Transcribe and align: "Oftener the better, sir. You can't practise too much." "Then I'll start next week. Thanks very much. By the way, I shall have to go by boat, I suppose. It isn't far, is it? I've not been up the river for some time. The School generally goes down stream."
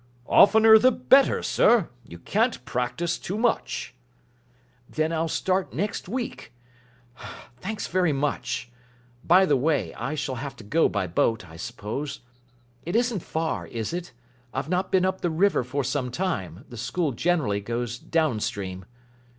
"Oftener 0.25 0.79
the 0.79 0.91
better, 0.91 1.43
sir. 1.43 1.87
You 2.07 2.17
can't 2.17 2.65
practise 2.65 3.19
too 3.19 3.37
much." 3.37 3.93
"Then 4.89 5.13
I'll 5.13 5.27
start 5.27 5.75
next 5.75 6.09
week. 6.09 6.51
Thanks 7.57 7.85
very 7.85 8.11
much. 8.11 8.71
By 9.23 9.45
the 9.45 9.55
way, 9.55 9.93
I 9.93 10.15
shall 10.15 10.37
have 10.41 10.55
to 10.55 10.63
go 10.63 10.89
by 10.89 11.05
boat, 11.05 11.47
I 11.47 11.55
suppose. 11.55 12.21
It 12.83 12.95
isn't 12.95 13.21
far, 13.21 13.67
is 13.67 13.93
it? 13.93 14.11
I've 14.55 14.69
not 14.69 14.91
been 14.91 15.05
up 15.05 15.21
the 15.21 15.29
river 15.29 15.63
for 15.63 15.83
some 15.83 16.09
time. 16.09 16.65
The 16.67 16.77
School 16.77 17.11
generally 17.11 17.61
goes 17.61 17.99
down 17.99 18.39
stream." 18.39 18.85